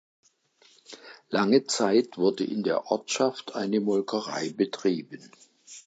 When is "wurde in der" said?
2.17-2.87